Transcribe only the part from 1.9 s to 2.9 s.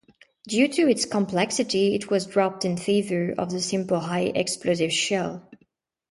it was dropped in